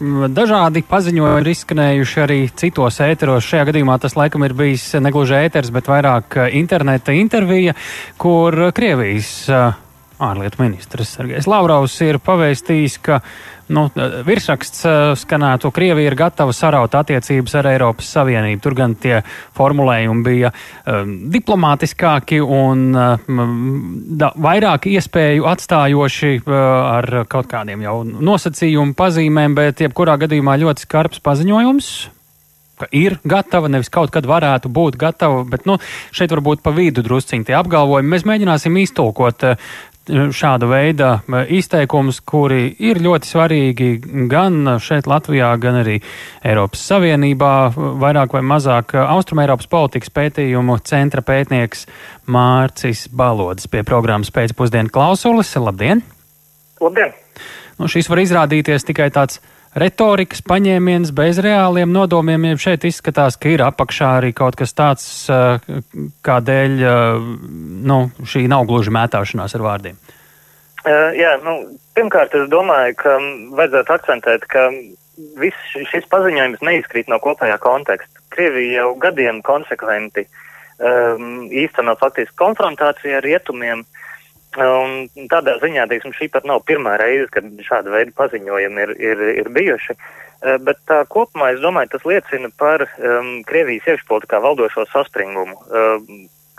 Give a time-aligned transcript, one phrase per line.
[0.00, 3.44] dažādi paziņojumi ir izskanējuši arī citos ēteros.
[3.44, 7.76] Šajā gadījumā tas laikam ir bijis negluži ēters, bet vairāk interneta intervija,
[8.20, 9.32] kur Krievijas
[10.20, 13.20] ārlietu ministrs Sergejs Lavrovs ir pavēstījis, ka
[13.72, 13.86] nu,
[14.26, 14.84] virsraksts
[15.22, 18.60] skanētu, Krievija ir gatava saraut attiecības ar Eiropas Savienību.
[18.64, 19.20] Tur gan tie
[19.56, 23.42] formulējumi bija um, diplomātiskāki un um,
[24.20, 26.54] da, vairāk iespēju atstājoši uh,
[26.98, 31.92] ar kaut kādiem jau nosacījumu pazīmēm, bet jebkurā gadījumā ļoti skarbs paziņojums
[32.80, 35.76] ka ir gatava, nevis kaut kad varētu būt gatava, bet nu,
[36.16, 38.12] šeit varbūt pa vidu drusciņi tie apgalvojumi.
[38.14, 39.44] Mēs mēģināsim iztulkot
[40.10, 41.10] šāda veida
[41.52, 43.90] izteikumus, kuri ir ļoti svarīgi
[44.30, 45.98] gan šeit Latvijā, gan arī
[46.46, 47.52] Eiropas Savienībā,
[48.00, 51.86] vairāk vai mazāk Austrum Eiropas politikas pētījumu centra pētnieks
[52.30, 55.54] Mārcis Balodis pie programmas pēcpusdienu klausulis.
[55.60, 56.04] Labdien!
[56.80, 57.16] Labdien!
[57.80, 59.40] Nu, šis var izrādīties tikai tāds
[59.76, 65.04] retorikas paņēmiens bez reāliem nodomiem, ja šeit izskatās, ka ir apakšā arī kaut kas tāds,
[66.26, 66.74] kādēļ
[67.86, 70.00] nu, šī nav gluži mētāšanās ar vārdiem.
[70.80, 71.58] Uh, jā, nu,
[71.94, 73.18] pirmkārt, es domāju, ka
[73.58, 74.70] vajadzētu akcentēt, ka
[75.36, 78.22] viss šis paziņojums neizkrīt no kopējā konteksta.
[78.32, 84.00] Krievija jau gadiem konsekventi um, īsteno faktiski konfrontāciju ar rietumiem, uh,
[84.58, 89.22] Un tādā ziņā, teiksim, šī pat nav pirmā reize, kad šāda veida paziņojumi ir, ir,
[89.44, 89.94] ir bijuši.
[89.94, 95.54] Uh, bet tā kopumā, es domāju, tas liecina par um, Krievijas iekšpolitikā valdošo saspringumu.
[95.70, 96.02] Uh,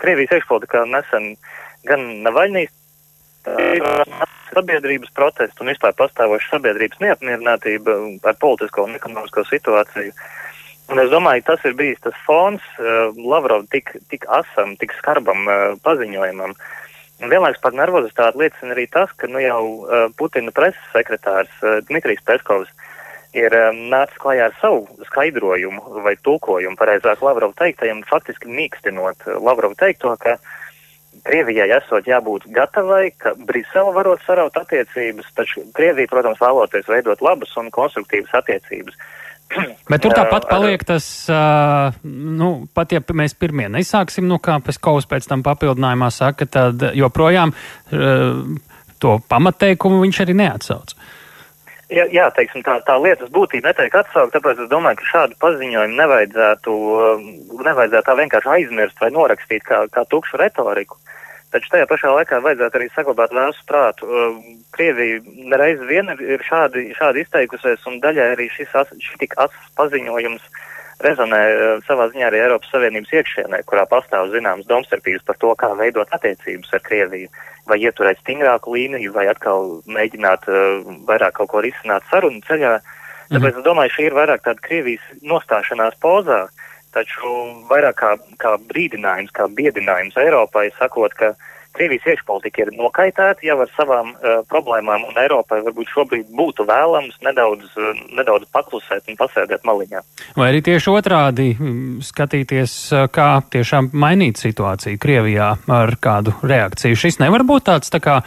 [0.00, 1.34] Krievijas iekšpolitikā nesen
[1.84, 2.72] gan Navaļnijas
[4.52, 10.14] sabiedrības protestu un vispār pastāvoša sabiedrības neapmierinātība ar politisko un ekonomisko situāciju.
[10.92, 15.44] Un es domāju, tas ir bijis tas fons uh, Lavrov tik, tik asam, tik skarbam
[15.44, 16.56] uh, paziņojumam.
[16.56, 16.78] Uh,
[17.22, 21.78] Un vienlaiks par nervozitāti liecina arī tas, ka nu jau uh, Putina preses sekretārs uh,
[21.86, 22.72] Dmitrijs Peskovs
[23.38, 29.78] ir um, nācis klajā ar savu skaidrojumu vai tulkojumu, pareizāk Lavrov teiktajam, faktiski mīkstinot Lavrov
[29.78, 30.36] teikto, ka
[31.22, 37.52] Krievijai esot jābūt gatavai, ka Brisele varot saraut attiecības, taču Krievija, protams, vēloties veidot labas
[37.60, 38.96] un konstruktīvas attiecības.
[39.90, 45.08] Bet tur tāpat paliek tas, uh, nu, pat ja mēs pirmie nesāksim, nu, kā Peskovs
[45.10, 48.44] pēc tam papildinājumā saka, tad joprojām uh,
[49.02, 50.94] to pamatteikumu viņš arī neatsauc.
[51.92, 55.98] Jā, jā teiksim, tā, tā lietas būtība netiek atsaukt, tāpēc es domāju, ka šādu paziņojumu
[55.98, 56.76] nevajadzētu,
[57.66, 60.96] nevajadzētu tā vienkārši aizmirst vai norakstīt kā, kā tukšu retoriku.
[61.52, 64.08] Taču tajā pašā laikā vajadzētu arī saglabāt vēstu prātu.
[64.72, 65.20] Krievija
[65.52, 70.46] nereiz vien ir šādi, šādi izteikusies, un daļai arī šis, šis tik atsas paziņojums
[71.02, 71.40] rezonē
[71.86, 76.72] savā ziņā arī Eiropas Savienības iekšienē, kurā pastāv zināmas domstarpības par to, kā veidot attiecības
[76.76, 77.30] ar Krieviju,
[77.68, 82.78] vai ieturēt stingrāku līniju, vai atkal mēģināt uh, vairāk kaut ko risināt sarunu ceļā.
[83.32, 83.60] Tāpēc mhm.
[83.60, 86.44] es domāju, šī ir vairāk tāda Krievijas nostāšanās pozā.
[86.92, 87.32] Taču
[87.70, 91.32] vairāk kā, kā brīdinājums, kā biedinājums Eiropai, sakot, ka
[91.72, 97.16] Krievijas iekšpolitika ir nokaitēta jau ar savām uh, problēmām, un Eiropai varbūt šobrīd būtu vēlams
[97.24, 100.02] nedaudz, uh, nedaudz paklusēt un pasēdēt maliņā.
[100.36, 101.48] Vai arī tieši otrādi
[102.04, 102.76] skatīties,
[103.16, 105.48] kā tiešām mainīt situāciju Krievijā
[105.80, 106.98] ar kādu reakciju.
[107.06, 108.20] Šis nevar būt tāds tā kā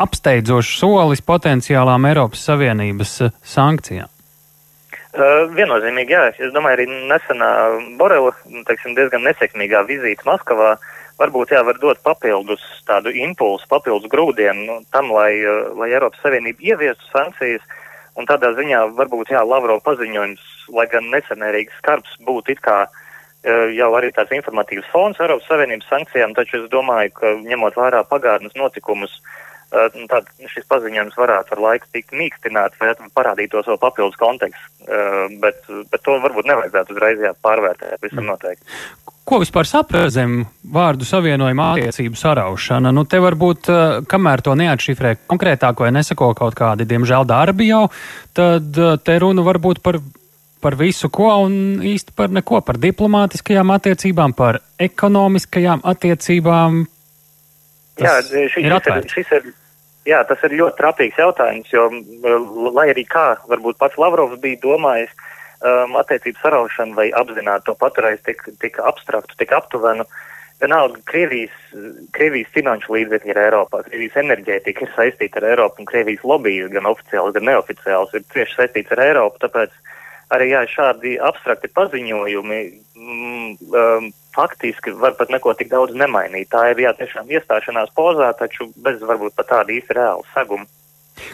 [0.00, 4.12] apsteidzošs solis potenciālām Eiropas Savienības sankcijām.
[5.10, 6.26] Viennozīmīgi, jā.
[6.38, 7.50] Es domāju, arī nesenā
[7.98, 8.30] Borela,
[8.68, 10.76] teiksim, diezgan nesekmīgā vizīte Maskavā
[11.18, 15.34] varbūt jā, var dot papildus tādu impulsu, papildus grūdienu nu, tam, lai,
[15.76, 17.66] lai Eiropas Savienība ieviestu sankcijas.
[18.18, 22.84] Un tādā ziņā varbūt, jā, Lavrov paziņojums, lai gan nesenērīgi skarbs, būtu it kā
[23.74, 28.54] jau arī tāds informatīvs fons Eiropas Savienības sankcijām, taču es domāju, ka ņemot vērā pagātnes
[28.58, 29.49] notikumus, uh,
[30.10, 34.66] tad šis paziņojums varētu ar laiku tikt mīkstināts vai parādītos vēl papildus konteksts,
[35.42, 38.30] bet, bet to varbūt nevajadzētu uzreiz pārvērtēt visam mm.
[38.32, 38.78] noteikti.
[39.30, 40.40] Ko vispār saprast zem
[40.74, 42.90] vārdu savienojuma attiecību saraušana?
[42.90, 43.70] Nu, te varbūt,
[44.10, 47.84] kamēr to neatšifrē konkrētāk vai nesako kaut kādi, diemžēl, darbi jau,
[48.34, 48.74] tad
[49.06, 50.00] te runa varbūt par
[50.60, 56.82] par visu ko un īsti par neko, par diplomātiskajām attiecībām, par ekonomiskajām attiecībām.
[58.00, 59.50] Jā, šis ir, ir, šis ir
[60.08, 61.84] Jā, tas ir ļoti trapīgs jautājums, jo,
[62.72, 65.12] lai arī kā varbūt pats Lavrovs bija domājis,
[65.60, 70.06] um, attiecību saraušanu vai apzināti to paturējis tik, tik abstraktu, tik aptuvenu,
[70.62, 71.52] vienalga Krievijas,
[72.16, 76.88] Krievijas finanšu līdzekļi ir Eiropā, Krievijas enerģētika ir saistīta ar Eiropu un Krievijas lobby gan
[76.88, 79.76] oficiāls, gan neoficiāls ir tieši saistīts ar Eiropu, tāpēc
[80.34, 82.60] arī jā, šādi abstrakti paziņojumi
[82.96, 86.50] mm, um, faktiski var pat neko tik daudz nemainīt.
[86.52, 90.68] Tā ir jā, tiešām iestāšanās pozā, taču bez varbūt pat tāda īsta reāla saguma.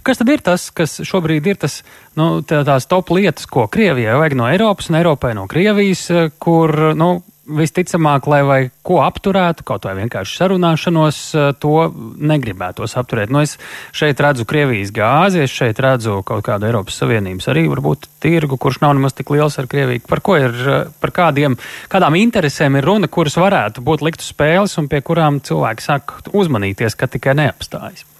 [0.02, 1.80] Kas tad ir tas, kas šobrīd ir tas,
[2.18, 6.08] nu, tā, tās top lietas, ko Krievijai vajag no Eiropas un Eiropai no Krievijas,
[6.42, 7.10] kur, nu,
[7.46, 13.30] visticamāk, lai vai ko apturētu, kaut vai vienkārši sarunāšanos, eh, to negribētos apturēt.
[13.30, 13.56] Nu, es
[13.92, 18.80] šeit redzu Krievijas gāzi, es šeit redzu kaut kādu Eiropas Savienības arī varbūt tirgu, kurš
[18.82, 20.06] nav nemaz tik liels ar Krieviju.
[20.06, 21.58] Par ko ir, eh, par kādiem,
[21.88, 26.22] kādām interesēm ir runa, kuras varētu būt likt uz spēles un pie kurām cilvēki sāk
[26.32, 28.15] uzmanīties, ka tikai neapstājas?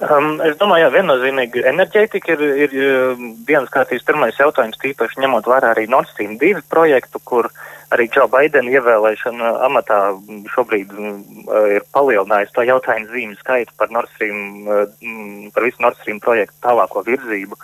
[0.00, 2.76] Um, es domāju, jā, viennozīmīgi enerģētika ir, ir
[3.48, 7.60] vienas kārtības pirmais jautājums, tīpaši ņemot vērā arī Nord Stream 2 projektu, kur uh,
[7.94, 9.98] arī Džo Baidena ievēlēšana amatā
[10.54, 10.92] šobrīd
[11.74, 14.68] ir palielinājusi to jautājumu zīmju skaitu par Nord Stream,
[15.54, 17.58] par visu Nord Stream projektu tālāko virzību.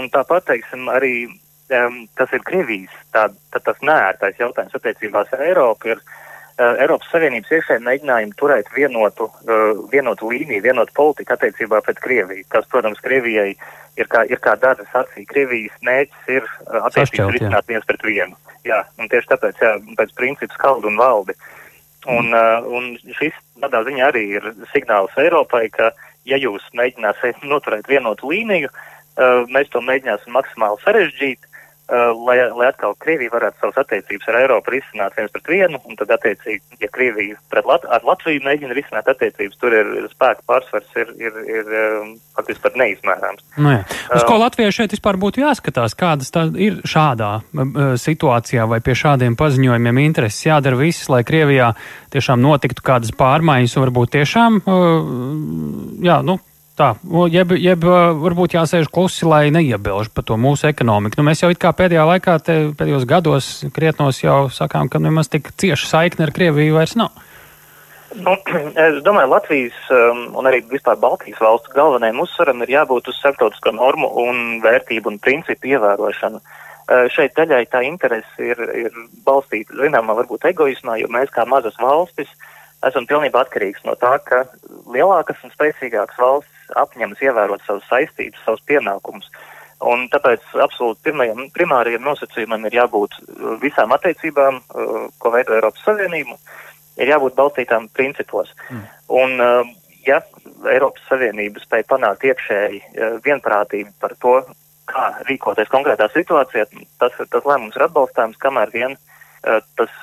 [0.00, 1.14] Un tāpat, teiksim, arī
[1.68, 6.02] tas ir Krievijas, tā, tā, tas nērtais jautājums attiecībās ar Eiropu ir
[6.58, 9.26] Eiropas Savienības iekšēji mēģinājumi turēt vienotu,
[9.90, 13.56] vienotu līniju, vienotu politiku attiecībā pret Krieviju, kas, protams, Krievijai
[13.98, 15.24] ir kā, ir kā dažas acī.
[15.26, 16.46] Krievijas mērķis ir
[16.80, 18.38] attiecības risināt viens pret vienu.
[18.64, 21.34] Jā, un tieši tāpēc, jā, pēc principa skaldu un valdi.
[22.06, 22.68] Un, mm.
[22.76, 25.90] un šis tādā ziņā arī ir signāls Eiropai, ka,
[26.28, 28.70] ja jūs mēģināsiet noturēt vienotu līniju,
[29.50, 31.50] mēs to mēģināsim maksimāli sarežģīt,
[32.26, 36.14] lai, lai atkal Krievija varētu savas attiecības ar Eiropu risināt viens pret vienu, un tad,
[36.16, 41.12] attiecīgi, ja Krievija pret Lat ar Latviju mēģina risināt attiecības, tur ir spēka pārsvars, ir,
[41.20, 43.44] ir, ir um, faktiski pat neizmērāms.
[43.58, 43.82] Nu, jā.
[44.16, 47.34] Uz ko Latvijai šeit vispār būtu jāskatās, kādas tā ir šādā
[48.00, 51.74] situācijā vai pie šādiem paziņojumiem intereses jādara viss, lai Krievijā
[52.14, 54.60] tiešām notiktu kādas pārmaiņas un varbūt tiešām,
[56.04, 56.40] jā, nu,
[56.74, 56.88] Tā,
[57.30, 61.20] jeb, jeb varbūt jāsēž klusi, lai neiebilž par to mūsu ekonomiku.
[61.20, 65.86] Nu, mēs jau pēdējā laikā, te, pēdējos gados, krietnos jau sakām, ka nemaz tik cieša
[65.86, 67.14] saikne ar Krieviju vairs nav.
[68.14, 68.34] Nu,
[68.86, 73.74] es domāju, Latvijas um, un arī vispār Baltijas valstu galvenajam uzsvaram ir jābūt uz starptautisko
[73.74, 76.42] normu un vērtību un principu ievērošanu.
[76.42, 81.78] Uh, šeit daļai tā interese ir, ir balstīta, zināmā, varbūt egoismā, jo mēs kā mazas
[81.78, 82.34] valstis
[82.88, 84.44] esam pilnībā atkarīgs no tā, ka
[84.92, 89.28] lielākas un spēcīgākas valsts apņemas ievērot savas saistības, savus pienākumus.
[89.84, 95.84] Un tāpēc absolūti pirmajam, primārajam nosacījumam ir jābūt uh, visām attiecībām, uh, ko veido Eiropas
[95.84, 96.38] Savienība,
[96.96, 98.52] ir jābūt balstītām principos.
[98.70, 98.84] Mm.
[99.20, 99.72] Un, uh,
[100.06, 100.22] ja
[100.70, 102.80] Eiropas Savienība spēja panākt iekšēji
[103.24, 104.38] vienprātību par to,
[104.88, 106.66] kā rīkoties konkrētā situācijā,
[107.00, 108.96] tas, tas lēmums ir atbalstāms, kamēr vien
[109.78, 109.96] tas,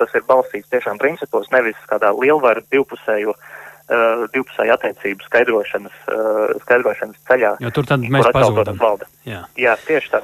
[0.00, 7.18] tas ir balstīts tiešām principos, nevis kādā lielvaru divpusējo uh, divpusēju attiecību skaidrošanas, uh, skaidrošanas
[7.28, 7.56] ceļā.
[7.62, 8.78] Jo tur tad mēs pazūdam.
[9.28, 9.44] Jā.
[9.60, 10.22] Jā, tieši tā.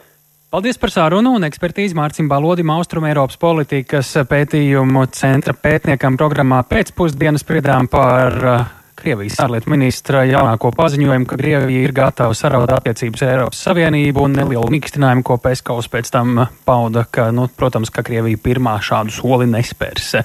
[0.49, 7.45] Paldies par sārunu un ekspertīzi Mārcim Balodim Austrum Eiropas politikas pētījumu centra pētniekam programmā pēcpusdienas
[7.45, 13.33] spriedām par uh, Krievijas ārlietu ministra jaunāko paziņojumu, ka Krievija ir gatava saraut attiecības ar
[13.35, 18.41] Eiropas Savienību un nelielu mīkstinājumu, ko Peskavs pēc tam pauda, ka, nu, protams, ka Krievija
[18.43, 20.17] pirmā šādu soli nespērs.